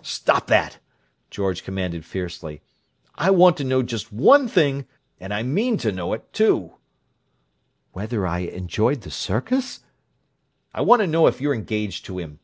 [0.00, 0.78] "Stop that!"
[1.30, 2.62] George commanded fiercely.
[3.16, 4.86] "I want to know just one thing,
[5.20, 6.76] and I mean to know it, too!"
[7.92, 9.80] "Whether I enjoyed the circus?"
[10.72, 12.38] "I want to know if you're engaged to him!"